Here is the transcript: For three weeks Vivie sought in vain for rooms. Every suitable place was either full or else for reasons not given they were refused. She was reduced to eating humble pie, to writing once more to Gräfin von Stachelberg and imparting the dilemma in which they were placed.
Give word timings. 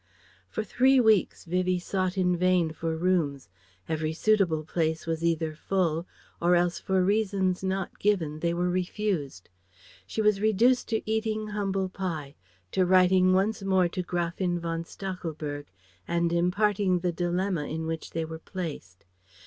For 0.49 0.63
three 0.63 0.99
weeks 0.99 1.45
Vivie 1.45 1.77
sought 1.77 2.17
in 2.17 2.35
vain 2.35 2.73
for 2.73 2.97
rooms. 2.97 3.49
Every 3.87 4.13
suitable 4.13 4.63
place 4.63 5.05
was 5.05 5.23
either 5.23 5.53
full 5.53 6.07
or 6.41 6.55
else 6.55 6.79
for 6.79 7.03
reasons 7.03 7.63
not 7.63 7.99
given 7.99 8.39
they 8.39 8.51
were 8.51 8.67
refused. 8.71 9.47
She 10.07 10.19
was 10.19 10.41
reduced 10.41 10.87
to 10.89 11.07
eating 11.07 11.49
humble 11.49 11.87
pie, 11.87 12.33
to 12.71 12.83
writing 12.83 13.31
once 13.33 13.61
more 13.61 13.87
to 13.89 14.01
Gräfin 14.01 14.57
von 14.59 14.85
Stachelberg 14.85 15.65
and 16.07 16.33
imparting 16.33 17.01
the 17.01 17.11
dilemma 17.11 17.65
in 17.67 17.85
which 17.85 18.09
they 18.09 18.25
were 18.25 18.39
placed. 18.39 19.05